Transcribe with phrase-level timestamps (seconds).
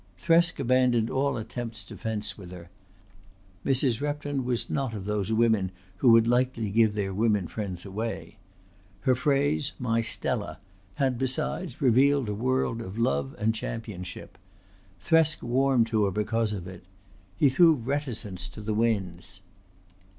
[0.19, 2.71] Thresk abandoned all attempt to fence with her.
[3.63, 4.01] Mrs.
[4.01, 8.37] Repton was not of those women who would lightly give their women friends away.
[9.01, 10.57] Her phrase "my Stella"
[10.95, 14.39] had, besides, revealed a world of love and championship.
[14.99, 16.81] Thresk warmed to her because of it.
[17.37, 19.41] He threw reticence to the winds.